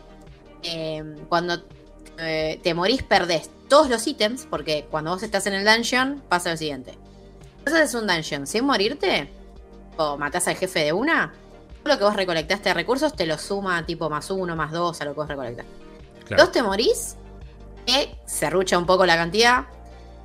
[0.63, 1.61] Em, cuando
[2.17, 6.51] eh, te morís perdés todos los ítems, porque cuando vos estás en el dungeon pasa
[6.51, 6.97] lo siguiente.
[7.59, 9.29] Entonces es un dungeon sin morirte,
[9.97, 11.33] o matás al jefe de una,
[11.83, 15.01] todo lo que vos recolectaste de recursos te lo suma tipo más uno, más dos
[15.01, 15.71] a lo que vos recolectaste.
[16.37, 17.15] Dos te morís,
[17.85, 19.65] que se rucha un poco la cantidad.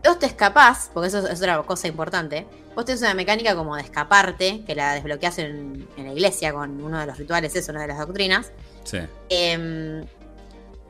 [0.02, 2.46] Dos te escapás, porque eso es otra cosa importante.
[2.76, 7.00] Vos tenés una mecánica como de escaparte, que la desbloqueás en, la iglesia con uno
[7.00, 8.52] de los rituales, es una de las doctrinas.
[8.84, 8.98] Sí.
[9.28, 10.17] Eh, La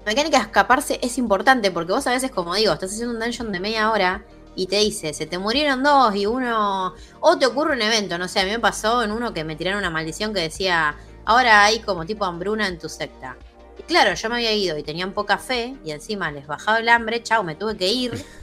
[0.09, 3.53] mecánica de escaparse es importante porque vos a veces, como digo, estás haciendo un dungeon
[3.53, 4.25] de media hora
[4.57, 6.95] y te dice, se te murieron dos y uno...
[7.21, 9.55] O te ocurre un evento, no sé, a mí me pasó en uno que me
[9.55, 13.37] tiraron una maldición que decía, ahora hay como tipo hambruna en tu secta.
[13.79, 16.89] Y claro, yo me había ido y tenían poca fe y encima les bajaba el
[16.89, 18.25] hambre, chao, me tuve que ir.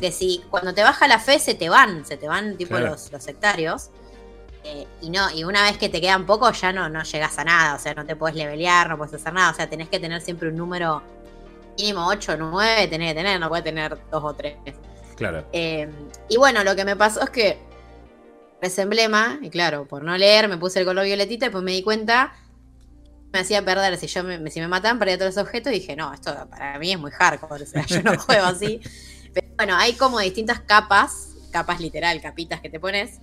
[0.00, 2.92] Que si cuando te baja la fe se te van, se te van tipo Claro.
[2.92, 3.90] los, los sectarios.
[4.68, 7.44] Eh, y no, y una vez que te quedan pocos ya no, no llegas a
[7.44, 10.00] nada, o sea, no te puedes levelear, no puedes hacer nada, o sea, tenés que
[10.00, 11.04] tener siempre un número
[11.78, 14.56] mínimo 8 o 9, tenés que tener, no puedes tener 2 o 3.
[15.14, 15.46] Claro.
[15.52, 15.88] Eh,
[16.28, 17.58] y bueno, lo que me pasó es que
[18.60, 21.70] ese emblema, y claro, por no leer, me puse el color violetita y pues me
[21.70, 22.34] di cuenta,
[23.32, 25.94] me hacía perder, si yo me, si me mataban, perdía todos los objetos y dije,
[25.94, 28.80] no, esto para mí es muy hardcore, o sea, yo no juego así.
[29.32, 33.20] Pero bueno, hay como distintas capas, capas literal, capitas que te pones,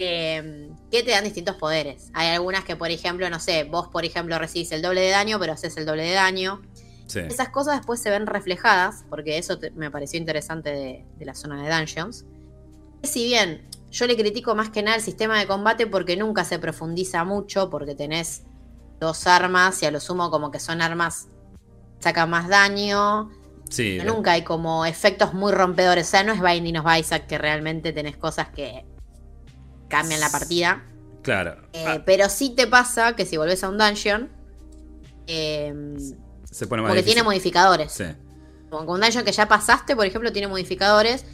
[0.00, 2.10] eh, que te dan distintos poderes.
[2.14, 5.38] Hay algunas que, por ejemplo, no sé, vos, por ejemplo, recibís el doble de daño,
[5.38, 6.62] pero haces el doble de daño.
[7.06, 7.20] Sí.
[7.20, 11.34] Esas cosas después se ven reflejadas, porque eso te- me pareció interesante de, de la
[11.34, 12.24] zona de dungeons.
[13.02, 16.58] Si bien yo le critico más que nada el sistema de combate porque nunca se
[16.58, 18.44] profundiza mucho, porque tenés
[19.00, 21.28] dos armas y a lo sumo como que son armas
[21.96, 23.30] que sacan más daño.
[23.68, 23.96] Sí.
[23.98, 26.06] Pero nunca hay como efectos muy rompedores.
[26.06, 28.84] O sea, no es Binding of Isaac que realmente tenés cosas que
[29.90, 30.82] cambian la partida.
[31.22, 31.56] Claro.
[31.74, 34.30] Eh, Ah, Pero sí te pasa que si volvés a un dungeon,
[35.26, 35.74] eh,
[36.50, 37.92] se pone más porque tiene modificadores.
[37.92, 38.04] Sí.
[38.70, 41.24] Como un dungeon que ya pasaste, por ejemplo, tiene modificadores.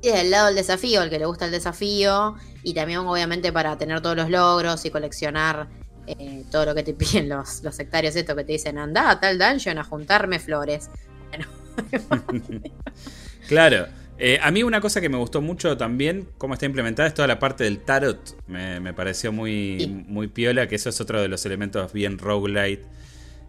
[0.00, 2.36] Y desde el lado del desafío, al que le gusta el desafío.
[2.62, 5.68] Y también, obviamente, para tener todos los logros y coleccionar
[6.06, 9.18] eh, todo lo que te piden los, los sectarios, esto que te dicen, anda a
[9.20, 10.88] tal dungeon a juntarme flores.
[13.48, 13.86] Claro.
[14.24, 17.26] Eh, a mí una cosa que me gustó mucho también, cómo está implementada, es toda
[17.26, 18.36] la parte del tarot.
[18.46, 19.86] Me, me pareció muy, Sí.
[20.06, 22.84] muy piola, que eso es otro de los elementos bien roguelite.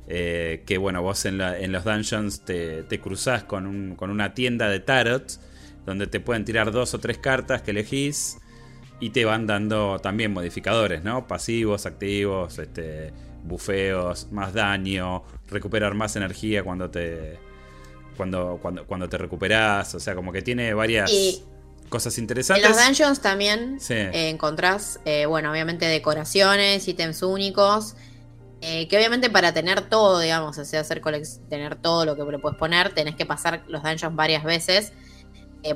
[0.07, 4.09] eh, que bueno, vos en, la- en los dungeons te, te cruzás con, un- con
[4.09, 5.39] una tienda de tarot,
[5.85, 8.37] donde te pueden tirar dos o tres cartas que elegís
[8.99, 11.25] y te van dando también modificadores, ¿no?
[11.27, 13.13] Pasivos, activos, este,
[13.45, 17.37] bufeos, más daño, recuperar más energía cuando te,
[18.17, 19.95] cuando, cuando, cuando te recuperás.
[19.95, 21.43] O sea, como que tiene varias Y
[21.89, 22.67] cosas en interesantes.
[22.67, 23.93] los dungeons también Sí.
[23.93, 27.95] eh, encontrás, eh, bueno, obviamente decoraciones, ítems únicos.
[28.65, 31.01] eh, que obviamente para tener todo, digamos, o sea, hacer
[31.49, 34.93] tener todo lo que le puedes poner, tenés que pasar los dungeons varias veces.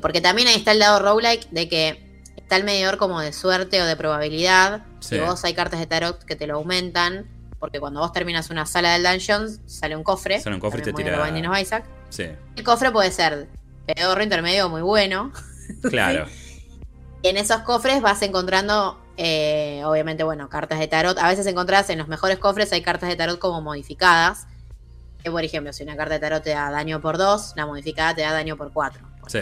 [0.00, 3.82] Porque también ahí está el lado roguelike de que está el medidor como de suerte
[3.82, 4.86] o de probabilidad.
[5.00, 5.16] Sí.
[5.16, 7.26] Y vos hay cartas de tarot que te lo aumentan.
[7.58, 10.40] Porque cuando vos terminas una sala del dungeon, sale un cofre.
[10.40, 11.84] Sale un cofre y te tira- Isaac.
[12.10, 13.48] Sí, El cofre puede ser
[13.86, 15.32] pedorro, intermedio o muy bueno.
[15.88, 16.26] claro.
[17.22, 21.18] En esos cofres vas encontrando, eh, obviamente, bueno, cartas de tarot.
[21.18, 24.46] A veces encontrás en los mejores cofres hay cartas de tarot como modificadas.
[25.22, 28.14] Que, por ejemplo, si una carta de tarot te da daño por 2, la modificada
[28.14, 29.02] te da daño por 4.
[29.26, 29.40] Sí.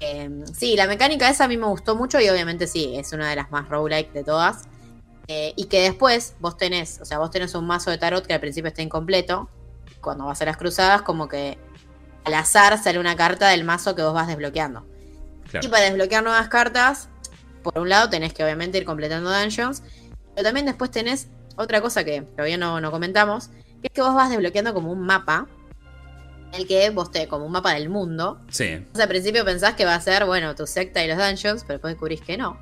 [0.00, 3.28] Eh, sí, la mecánica esa a mí me gustó mucho y obviamente sí, es una
[3.30, 4.64] de las más roguelike de todas.
[5.28, 8.34] Eh, y que después vos tenés, o sea, vos tenés un mazo de tarot que
[8.34, 9.48] al principio está incompleto.
[10.00, 11.58] Cuando vas a las cruzadas, como que
[12.24, 14.86] al azar sale una carta del mazo que vos vas desbloqueando.
[15.50, 15.66] Claro.
[15.66, 17.08] Y para desbloquear nuevas cartas,
[17.62, 19.82] por un lado tenés que obviamente ir completando dungeons,
[20.34, 23.48] pero también después tenés otra cosa que todavía no, no comentamos,
[23.80, 25.46] que es que vos vas desbloqueando como un mapa,
[26.52, 28.40] en el que vos te, como un mapa del mundo.
[28.48, 28.84] Sí.
[28.92, 31.74] Sea, al principio pensás que va a ser, bueno, tu secta y los dungeons, pero
[31.74, 32.58] después descubrís que no.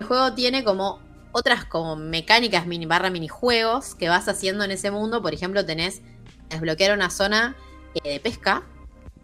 [0.00, 1.00] El juego tiene como
[1.32, 5.22] otras como mecánicas mini barra minijuegos que vas haciendo en ese mundo.
[5.22, 6.02] Por ejemplo, tenés
[6.48, 7.56] desbloquear una zona
[7.94, 8.62] eh, de pesca,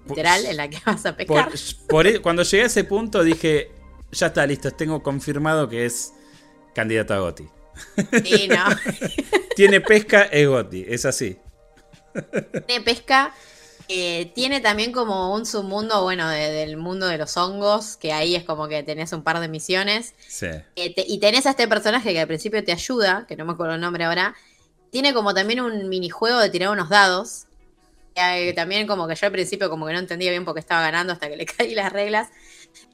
[0.09, 1.49] literal, en la que vas a pescar.
[1.51, 3.71] Por, por e- cuando llegué a ese punto dije,
[4.13, 6.13] ya está listo, tengo confirmado que es
[6.75, 7.49] candidato a Goti.
[8.25, 8.65] Y no.
[9.57, 11.39] Tiene pesca, es Goti, es así.
[12.67, 13.33] tiene pesca.
[13.91, 18.35] eh, tiene también como un submundo, bueno, de- del mundo de los hongos, que ahí
[18.35, 20.15] es como que tenés un par de misiones.
[20.29, 20.47] Sí.
[20.77, 23.53] Eh, te- y tenés a este personaje que al principio te ayuda, que no me
[23.53, 24.35] acuerdo el nombre ahora.
[24.91, 27.47] Tiene como también un minijuego de tirar unos dados.
[28.19, 30.83] Eh, también como que yo al principio como que no entendía bien por qué estaba
[30.83, 32.29] ganando hasta que le caí las reglas.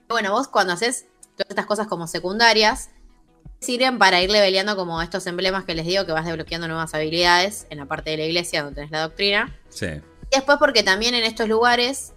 [0.09, 1.07] Bueno, vos cuando haces
[1.37, 2.91] todas estas cosas como secundarias,
[3.61, 7.67] sirven para ir leveleando como estos emblemas que les digo que vas desbloqueando nuevas habilidades
[7.71, 9.59] en la parte de la iglesia donde tenés la doctrina.
[9.71, 9.87] Sí.
[9.87, 12.13] Y después porque también en estos lugares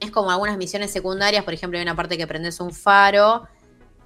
[0.00, 3.48] es como algunas misiones secundarias, por ejemplo, hay una parte que prendes un faro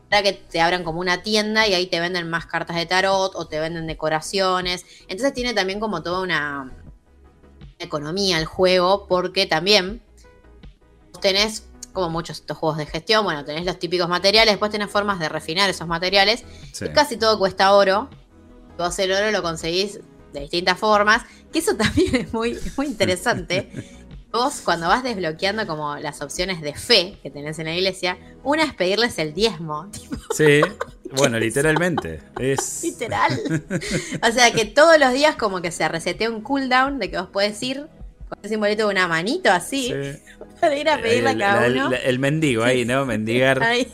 [0.09, 3.33] para que te abran como una tienda y ahí te venden más cartas de tarot
[3.37, 4.85] o te venden decoraciones.
[5.03, 6.73] Entonces tiene también como toda una
[7.81, 10.03] economía el juego porque también
[11.13, 14.91] vos tenés como muchos estos juegos de gestión, bueno, tenés los típicos materiales, después tenés
[14.91, 16.87] formas de refinar esos materiales sí.
[16.87, 18.09] y casi todo cuesta oro.
[18.79, 20.01] Vos el oro lo conseguís
[20.33, 23.71] de distintas formas, que eso también es muy, muy interesante.
[24.33, 28.63] Vos cuando vas desbloqueando como las opciones de fe que tenés en la iglesia, una
[28.63, 29.91] es pedirles el diezmo.
[30.33, 30.61] Sí,
[31.17, 32.21] bueno, literalmente.
[32.39, 32.81] Es...
[32.85, 33.41] Literal.
[34.27, 37.29] O sea que todos los días como que se resetea un cooldown de que vos
[37.29, 37.87] podés ir
[38.29, 39.93] con ese simbolito de una manito así
[40.61, 41.91] para ir a pedirle a cada uno.
[41.97, 43.05] El, mendigo ahí, ¿no?
[43.07, 43.63] Mendigar.
[43.63, 43.93] Ahí.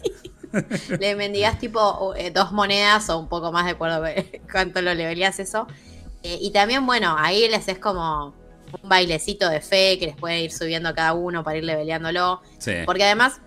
[0.99, 4.03] Le mendigas tipo eh, dos monedas o un poco más de acuerdo
[4.53, 5.67] cuánto lo leveleas eso.
[6.23, 8.35] Eh, y también, bueno, ahí les es como
[8.83, 12.43] un bailecito de fe que les puede ir subiendo a cada uno para ir leveleándolo.
[12.85, 13.41] Porque además,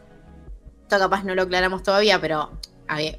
[0.84, 2.52] esto capaz no lo aclaramos todavía, pero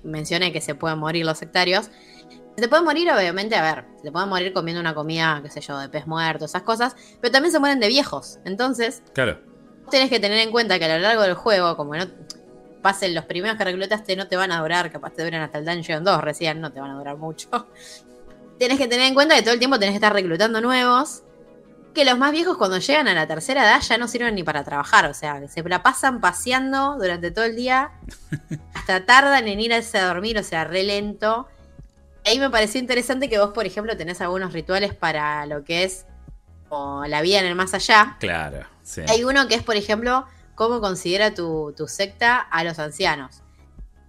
[0.03, 1.91] mencioné que se pueden morir los sectarios.
[2.57, 5.79] Se pueden morir, obviamente, a ver, se pueden morir comiendo una comida, qué sé yo,
[5.79, 8.39] de pez muerto, esas cosas, pero también se mueren de viejos.
[8.45, 9.39] Entonces, claro.
[9.91, 12.05] tenés que tener en cuenta que a lo largo del juego, como no
[12.83, 15.65] pasen los primeros que reclutaste, no te van a durar, capaz te duran hasta el
[15.65, 17.49] Dungeon 2 recién, no te van a durar mucho.
[18.59, 21.23] Tienes que tener en cuenta que todo el tiempo tenés que estar reclutando nuevos
[21.93, 24.65] que los más viejos cuando llegan a la tercera edad ya no sirven ni para
[24.65, 27.93] trabajar, o sea, se la pasan paseando durante todo el día,
[28.75, 31.49] hasta tardan en irse a dormir, o sea, re lento.
[32.25, 36.07] Ahí me pareció interesante que vos, por ejemplo, tenés algunos rituales para lo que es
[36.71, 38.17] la vida en el más allá.
[38.21, 39.03] Claro, sí.
[39.09, 43.43] Hay uno que es, por ejemplo, cómo considera tu, tu secta a los ancianos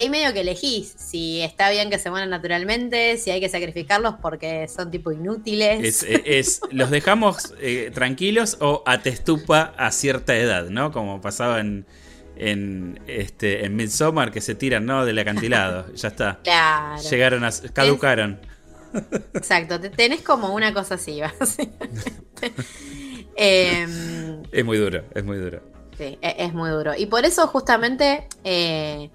[0.01, 4.15] hay medio que elegís si está bien que se mueran naturalmente, si hay que sacrificarlos
[4.21, 6.03] porque son tipo inútiles.
[6.03, 10.91] Es, los dejamos eh, tranquilos o a testupa a cierta edad, ¿no?
[10.91, 11.85] Como pasaba en,
[12.35, 15.05] en, este, en Midsommar que se tiran, ¿no?
[15.05, 15.85] Del acantilado.
[15.95, 16.39] Ya está.
[16.43, 17.01] Claro.
[17.03, 17.51] Llegaron a.
[17.73, 18.39] caducaron.
[19.33, 21.21] Exacto, tenés como una cosa así,
[23.37, 25.61] em, es muy duro, es muy duro.
[25.97, 26.93] Sí, e, es, muy duro.
[26.97, 29.09] Y por eso justamente eh,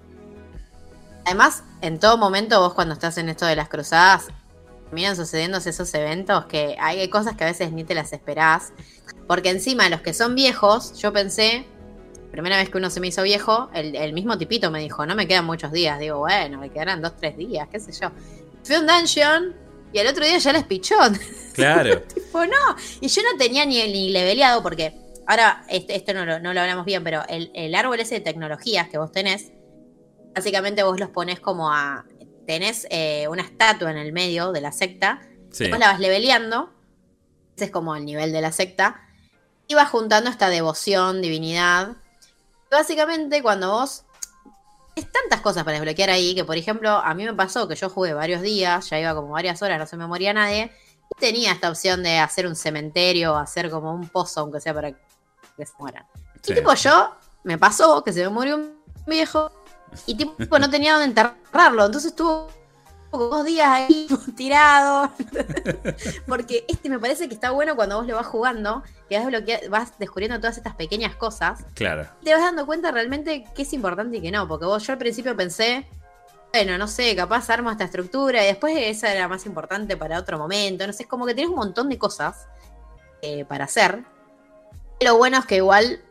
[1.27, 4.27] Además, en todo momento vos cuando estás en esto de las cruzadas,
[4.85, 8.71] terminan sucediendo esos eventos que hay cosas que a veces ni te las esperás.
[9.27, 11.65] Porque encima los que son viejos, yo pensé,
[12.31, 15.27] primera vez que uno se me hizo viejo, el, mismo tipito me dijo, no me
[15.27, 15.99] quedan muchos días.
[15.99, 18.09] Digo, bueno, me quedarán dos, tres días, qué sé yo.
[18.63, 19.53] Fui a un dungeon
[19.91, 20.95] y el otro día ya les pichó.
[21.53, 22.03] Claro.
[22.13, 22.75] tipo, no.
[23.01, 24.93] Y yo no tenía ni, ni leveleado porque,
[25.25, 28.21] ahora, este, esto no lo, no lo hablamos bien, pero el, el árbol ese de
[28.21, 29.51] tecnologías que vos tenés,
[30.37, 32.05] Básicamente vos los pones como a.
[32.45, 35.19] Tenés eh, una estatua en el medio de la secta.
[35.59, 36.71] Y vos la vas leveleando.
[37.55, 39.01] Ese es como el nivel de la secta.
[39.65, 41.97] Y vas juntando esta devoción, divinidad.
[42.69, 44.03] básicamente, cuando vos.
[44.95, 47.89] Es tantas cosas para desbloquear ahí que, por ejemplo, a mí me pasó que yo
[47.89, 50.71] jugué varios días, ya iba como varias horas, no se me moría nadie.
[51.09, 54.91] Y tenía esta opción de hacer un cementerio, hacer como un pozo, aunque sea para
[54.91, 56.05] que se mueran.
[56.47, 59.51] Y tipo, yo me pasó que se me murió un viejo
[60.05, 61.85] y tipo no tenía dónde enterrarlo.
[61.85, 62.49] Entonces estuvo
[63.11, 65.11] dos días ahí tirado.
[66.27, 69.99] Porque este me parece que está bueno cuando vos lo vas jugando, que vas, vas
[69.99, 71.65] descubriendo todas estas pequeñas cosas.
[71.73, 72.07] Claro.
[72.23, 74.47] Te vas dando cuenta realmente qué es importante y qué no.
[74.47, 75.87] Porque vos, yo al principio pensé,
[76.53, 80.37] bueno, no sé, capaz armo esta estructura y después esa era más importante para otro
[80.37, 80.85] momento.
[80.85, 82.47] No sé, es como que tienes un montón de cosas
[83.21, 84.03] eh, para hacer.
[84.99, 86.01] Lo bueno es que igual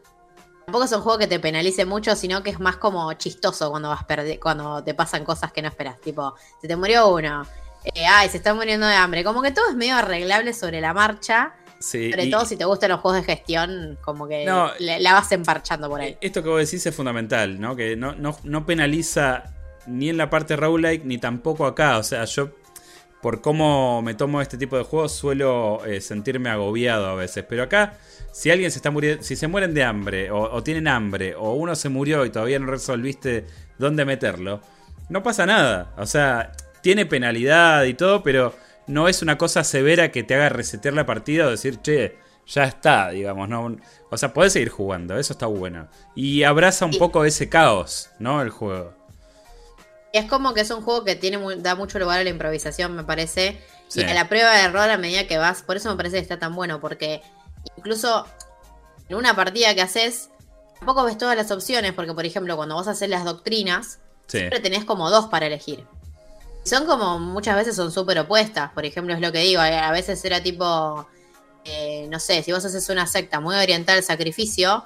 [0.66, 3.88] tampoco es un juego que te penalice mucho, sino que es más como chistoso cuando
[3.88, 4.04] vas
[4.40, 6.00] cuando te pasan cosas que no esperas.
[6.00, 7.46] Tipo, se te murió uno.
[7.84, 9.22] Eh, ay, se está muriendo de hambre.
[9.22, 11.54] Como que todo es medio arreglable sobre la marcha.
[11.78, 16.00] sobre todo si te gustan los juegos de gestión, como que la vas emparchando por
[16.00, 16.18] ahí.
[16.20, 17.76] Esto que vos decís es fundamental, ¿no?
[17.76, 19.44] Que no, no, penaliza
[19.86, 21.98] ni en la parte roguelike ni tampoco acá.
[21.98, 22.50] O sea, yo
[23.26, 27.44] por cómo me tomo este tipo de juegos suelo eh, sentirme agobiado a veces.
[27.48, 27.94] Pero acá
[28.30, 31.74] si alguien se está muriendo, si se mueren de hambre, o, tienen hambre, o uno
[31.74, 33.44] se murió y todavía no resolviste
[33.78, 34.60] dónde meterlo,
[35.08, 35.92] no pasa nada.
[35.96, 38.54] O sea, tiene penalidad y todo, pero
[38.86, 42.62] no es una cosa severa que te haga resetear la partida o decir, che, ya
[42.62, 43.76] está, digamos, ¿no?
[44.08, 45.88] O sea, podés seguir jugando, eso está bueno.
[46.14, 48.40] Y abraza un poco ese caos, ¿no?
[48.40, 48.95] El juego.
[50.12, 53.04] Es como que es un juego que tiene da mucho lugar a la improvisación, me
[53.04, 53.60] parece.
[53.94, 55.62] Y a la prueba de error a medida que vas.
[55.62, 57.22] Por eso me parece que está tan bueno, porque
[57.76, 58.26] Incluso
[59.08, 60.30] en una partida que haces,
[60.78, 64.84] tampoco ves todas las opciones, porque por ejemplo, cuando vos haces las doctrinas, siempre tenés
[64.84, 65.84] como dos para elegir.
[66.64, 68.72] Son como, muchas veces son súper opuestas.
[68.72, 71.06] Por ejemplo, es lo que digo, a veces era tipo,
[71.64, 74.84] eh, no sé, si vos haces una secta muy oriental al sacrificio,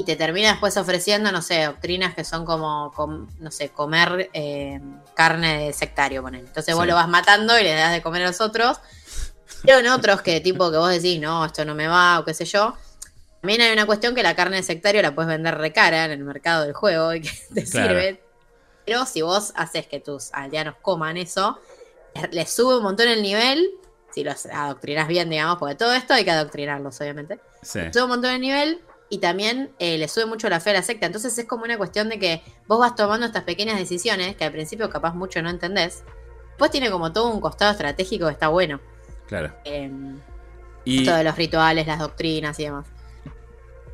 [0.00, 2.90] y te termina después ofreciendo, no sé, doctrinas que son como,
[3.38, 4.80] no sé, comer eh,
[5.12, 6.40] carne de sectario, poner.
[6.40, 8.78] Entonces vos lo vas matando y le das de comer a los otros.
[9.62, 12.32] Pero en otros que tipo que vos decís, no, esto no me va o qué
[12.32, 12.78] sé yo.
[13.42, 16.24] También hay una cuestión que la carne de sectario la puedes vender recara en el
[16.24, 18.22] mercado del juego y que te sirve.
[18.86, 21.60] Pero si vos haces que tus aldeanos coman eso,
[22.30, 23.68] les sube un montón el nivel
[24.14, 27.38] si los adoctrinas bien, digamos, porque todo esto hay que adoctrinarlos, obviamente.
[27.60, 27.80] Sí.
[27.92, 30.82] Sube un montón de nivel y también eh, le sube mucho la fe a la
[30.82, 31.06] secta.
[31.06, 34.52] Entonces es como una cuestión de que vos vas tomando estas pequeñas decisiones que al
[34.52, 36.04] principio capaz mucho no entendés.
[36.50, 38.80] Después tiene como todo un costado estratégico que está bueno.
[39.26, 39.52] Claro.
[39.64, 39.90] Eh,
[40.84, 42.86] Y Esto de los rituales, las doctrinas y demás.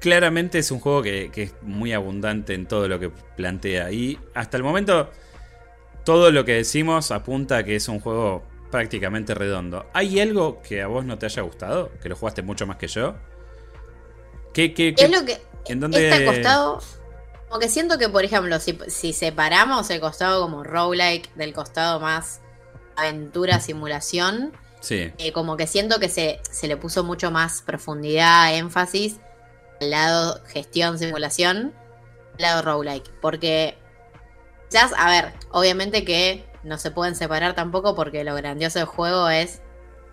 [0.00, 3.90] claramente es un juego que, que es muy abundante en todo lo que plantea.
[3.90, 5.10] Y hasta el momento,
[6.04, 9.86] todo lo que decimos apunta a que es un juego prácticamente redondo.
[9.94, 11.90] ¿Hay algo que a vos no te haya gustado?
[12.02, 13.14] Que lo jugaste mucho más que yo.
[14.56, 16.80] ¿Qué, qué, qué- Es lo que ¿En dónde- este costado,
[17.46, 22.00] como que siento que, por ejemplo, si, si separamos el costado como roguelike del costado
[22.00, 22.40] más
[22.96, 28.54] aventura, simulación, Sí, eh, como que siento que se, se le puso mucho más profundidad,
[28.56, 29.16] énfasis
[29.82, 31.74] al lado gestión, simulación,
[32.36, 33.10] al lado roguelike.
[33.20, 33.76] Porque,
[34.70, 39.28] quizás, a ver, obviamente que no se pueden separar tampoco porque lo grandioso del juego
[39.28, 39.60] es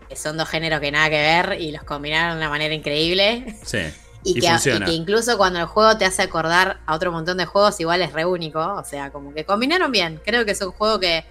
[0.10, 3.56] que son dos géneros que nada que ver y los combinaron de una manera increíble.
[3.64, 3.80] sí.
[4.24, 4.86] Y, Y que, funciona.
[4.86, 8.02] y que incluso cuando el juego te hace acordar a otro montón de juegos, igual
[8.02, 8.60] es re único.
[8.60, 10.22] O sea, como que combinaron bien.
[10.24, 11.26] Creo que es un juego que.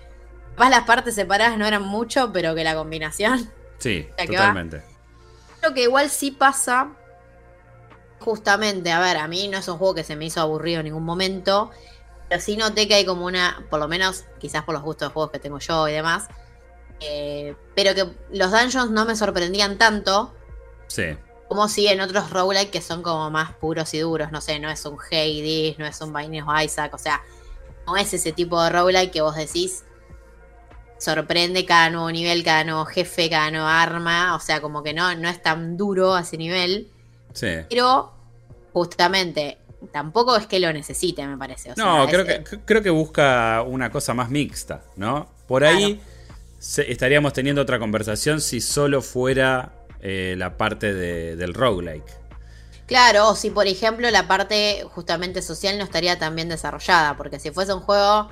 [0.59, 3.51] Más las partes separadas no eran mucho, pero que la combinación.
[3.79, 4.39] Sí, ¿Ya que va?
[4.39, 4.83] totalmente.
[5.61, 6.93] Creo que igual sí pasa.
[8.21, 10.85] Justamente, a ver, a mí no es un juego que se me hizo aburrido en
[10.85, 11.71] ningún momento.
[12.29, 13.65] Pero sí noté que hay como una.
[13.71, 16.29] Por lo menos, quizás por los gustos de juegos que tengo yo y demás.
[17.01, 20.33] eh, pero que los dungeons no me sorprendían tanto.
[20.87, 21.17] Sí,
[21.53, 24.71] Como si en otros roguelike que son como más puros y duros, no sé, no
[24.71, 27.21] es un Hades, no es un Binding of Isaac, o sea,
[27.87, 29.85] no es ese tipo de roguelike que vos decís
[30.99, 35.15] sorprende cada nuevo nivel, cada nuevo jefe, cada nueva arma, o sea, como que no,
[35.17, 36.89] no es tan duro a ese nivel,
[37.35, 37.49] sí.
[37.69, 38.13] pero
[38.73, 39.59] justamente
[39.93, 41.73] tampoco es que lo necesite, me parece.
[41.73, 45.29] o sea, No, creo que, creo que busca una cosa más mixta, ¿no?
[45.47, 46.01] Por ahí
[46.59, 52.21] se- estaríamos teniendo otra conversación si solo fuera eh, la parte de- del roguelike.
[52.87, 57.39] Claro, o si por ejemplo la parte justamente social no estaría tan bien desarrollada, porque
[57.41, 58.29] si fuese un juego,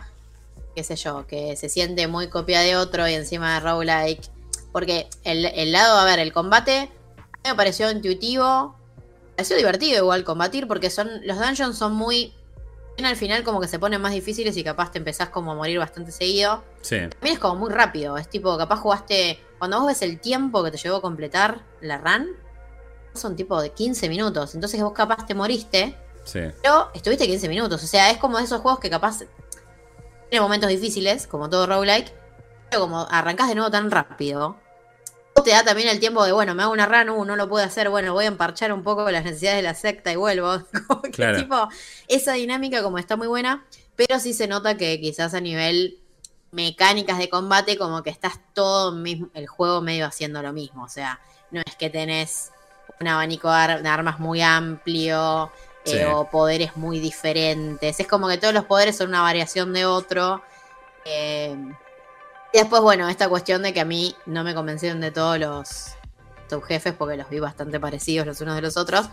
[0.74, 4.20] qué sé yo, que se siente muy copia de otro y encima de roguelike,
[4.72, 6.90] porque el, el lado, a ver, el combate
[7.44, 8.74] me pareció intuitivo,
[9.30, 12.34] me pareció divertido igual combatir, porque son los dungeons son muy...
[13.02, 15.78] Al final como que se ponen más difíciles y capaz te empezás como a morir
[15.78, 16.62] bastante seguido.
[16.82, 20.64] Sí, También es como muy rápido, es tipo, capaz jugaste, cuando vos ves el tiempo
[20.64, 22.30] que te llevó a completar la run,
[23.14, 26.40] son tipo de 15 minutos, entonces vos capaz te moriste, sí.
[26.62, 29.20] pero estuviste 15 minutos, o sea, es como de esos juegos que capaz
[30.28, 32.12] tiene momentos difíciles, como todo roguelike,
[32.70, 34.56] pero como arrancás de nuevo tan rápido,
[35.44, 37.64] te da también el tiempo de, bueno, me hago una run, uh, no lo puedo
[37.64, 40.62] hacer, bueno, voy a emparchar un poco las necesidades de la secta y vuelvo.
[40.88, 41.38] Como que Claro.
[41.38, 41.68] tipo,
[42.08, 43.64] esa dinámica como está muy buena,
[43.96, 45.98] pero sí se nota que quizás a nivel
[46.52, 50.84] mecánicas de combate, como que estás todo mismo, el juego medio haciendo lo mismo.
[50.84, 52.50] O sea, no es que tenés
[53.00, 55.50] un abanico de ar- de armas muy amplio
[55.84, 58.00] eh, o poderes muy diferentes.
[58.00, 60.42] Es como que todos los poderes son una variación de otro.
[61.04, 61.56] Eh,
[62.52, 65.68] y después, bueno, esta cuestión de que a mí no me convencieron de todos los
[66.50, 69.08] subjefes porque los vi bastante parecidos los unos de los otros.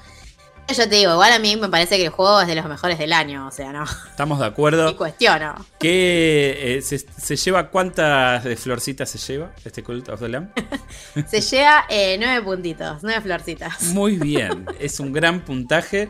[0.70, 2.98] Yo te digo, igual a mí me parece que el juego es de los mejores
[3.00, 4.86] del año, o sea, no, Estamos de acuerdo.
[4.90, 5.56] ni cuestiono.
[5.80, 10.50] ¿Qué, eh, se, se lleva cuántas de florcitas se lleva este Cult of the Lamb?
[11.28, 13.82] Se lleva eh, nueve puntitos, nueve florcitas.
[13.94, 16.10] Muy bien, es un gran puntaje.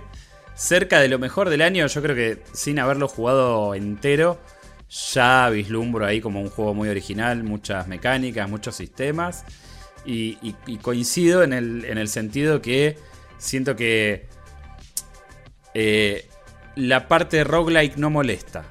[0.56, 4.42] Cerca de lo mejor del año, yo creo que sin haberlo jugado entero,
[5.14, 9.44] ya vislumbro ahí como un juego muy original, muchas mecánicas, muchos sistemas.
[10.04, 12.98] Y, y- y coincido en el, en el sentido que
[13.38, 14.26] siento que
[15.80, 16.28] eh,
[16.76, 18.66] la parte roguelike no molesta.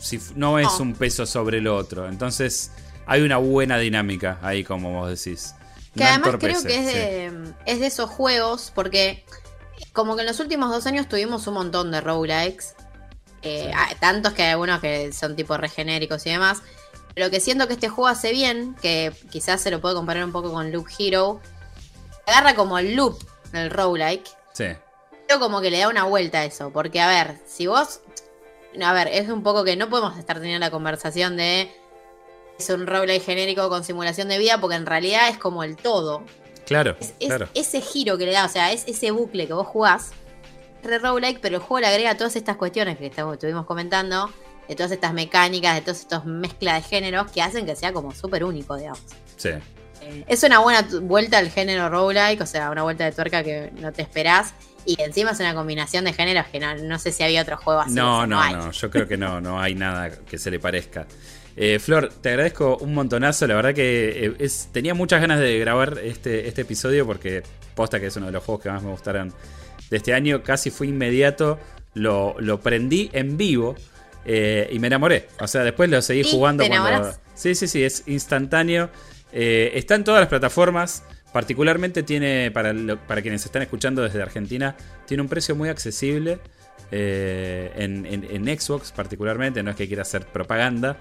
[0.00, 2.08] Si no es un peso sobre el otro.
[2.08, 2.70] Entonces
[3.06, 5.54] hay una buena dinámica ahí, como vos decís.
[5.94, 6.68] Que No además creo que es sí.
[6.68, 9.24] de, es de esos juegos, porque
[9.92, 12.74] como que en los últimos dos años tuvimos un montón de roguelikes.
[13.42, 13.96] eh, Sí.
[14.00, 16.62] tantos que hay algunos que son tipo regenéricos y demás.
[17.14, 20.32] Pero que siento que este juego hace bien, que quizás se lo puede comparar un
[20.32, 21.40] poco con Loop Hero.
[22.26, 23.18] Agarra como el loop
[23.52, 24.28] del roguelike.
[24.54, 24.66] Sí.
[25.38, 26.70] Como que le da una vuelta a eso.
[26.70, 28.00] Porque, a ver, si vos.
[28.82, 31.70] A ver, es un poco que no podemos estar teniendo la conversación de.
[32.58, 36.24] Es un roguelike genérico con simulación de vida, porque en realidad es como el todo.
[36.66, 37.48] Claro, Es, es claro.
[37.54, 40.10] ese giro que le da, o sea, es ese bucle que vos jugás.
[40.82, 44.30] Re roguelike, pero el juego le agrega todas estas cuestiones que estamos- estuvimos comentando.
[44.68, 48.12] De todas estas mecánicas, de todos estos mezclas de géneros que hacen que sea como
[48.14, 49.00] súper único, digamos.
[49.36, 49.48] Sí.
[50.02, 53.70] Eh, es una buena vuelta al género roguelike, o sea, una vuelta de tuerca que
[53.76, 54.52] no te esperás.
[54.88, 57.80] Y encima es una combinación de géneros que no, no sé si había otro juego
[57.80, 57.92] así.
[57.92, 58.54] No, no, hay.
[58.54, 61.06] no, yo creo que no, no hay nada que se le parezca.
[61.58, 63.46] Eh, Flor, te agradezco un montonazo.
[63.46, 67.42] La verdad que eh, es, tenía muchas ganas de grabar este, este episodio porque
[67.74, 69.30] posta que es uno de los juegos que más me gustaron
[69.90, 70.42] de este año.
[70.42, 71.58] Casi fue inmediato.
[71.92, 73.76] Lo, lo prendí en vivo
[74.24, 75.28] eh, y me enamoré.
[75.38, 77.12] O sea, después lo seguí jugando cuando.
[77.34, 78.88] Sí, sí, sí, es instantáneo.
[79.30, 81.02] está en todas las plataformas.
[81.32, 82.74] Particularmente tiene, para,
[83.06, 84.76] para quienes están escuchando desde Argentina,
[85.06, 86.38] tiene un precio muy accesible.
[86.90, 90.96] en, en, Xbox particularmente, no es que quiera hacer propaganda,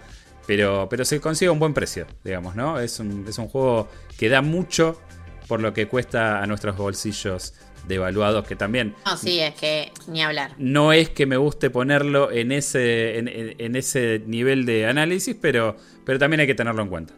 [0.46, 2.80] pero, pero se consigue un buen precio, digamos, ¿no?
[2.80, 5.00] Es un, es un juego que da mucho
[5.48, 7.54] por lo que cuesta a nuestros bolsillos
[7.88, 8.96] devaluados, que también...
[9.06, 10.52] No, sí, es que ni hablar.
[10.58, 16.20] No es que me guste ponerlo en ese, en, ese nivel de análisis, pero, pero
[16.20, 17.14] también hay que tenerlo en cuenta.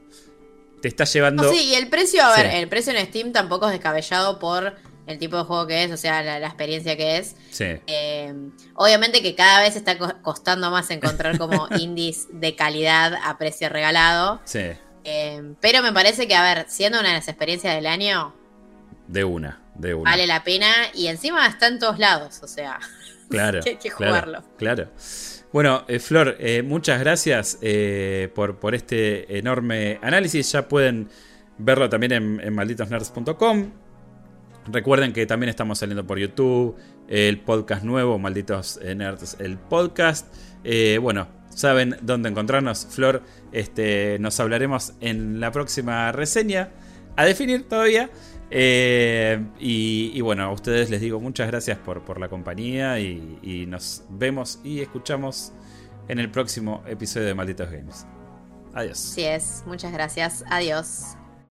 [0.81, 1.51] Te está llevando...
[1.51, 4.75] sí, y el precio, a ver, el precio en Steam tampoco es descabellado por
[5.09, 7.35] el tipo de juego que es, o sea, la, experiencia que es.
[7.49, 7.65] Sí.
[7.87, 8.33] Eh,
[8.75, 14.39] obviamente que cada vez está costando más encontrar como indies de calidad a precio regalado.
[14.45, 14.71] Sí.
[15.03, 18.35] Eh, pero me parece que, a ver, siendo una de las experiencias del año.
[19.07, 20.11] De una, de una.
[20.11, 22.79] Vale la pena y encima está en todos lados, o sea.
[23.29, 23.61] Claro.
[23.65, 24.43] hay que jugarlo.
[24.57, 24.89] Claro.
[25.51, 27.59] Bueno, eh, Flor, muchas gracias
[28.35, 30.51] por, por este enorme análisis.
[30.51, 31.09] Ya pueden
[31.59, 33.71] verlo también en, malditosnerds.com.
[34.71, 36.75] Recuerden que también estamos saliendo por YouTube,
[37.07, 40.33] el podcast nuevo, Malditos Nerds, el podcast.
[40.63, 42.87] Eh, bueno, saben dónde encontrarnos.
[42.89, 46.69] Flor, este, nos hablaremos en la próxima reseña.
[47.15, 48.09] A definir todavía.
[48.51, 53.65] Eh, y, bueno, a ustedes les digo muchas gracias por, por la compañía y, y
[53.65, 55.53] nos vemos y escuchamos
[56.07, 58.05] en el próximo episodio de Malditos Games.
[58.73, 58.97] Adiós.
[58.97, 60.43] Sí es, muchas gracias.
[60.49, 61.18] Adiós.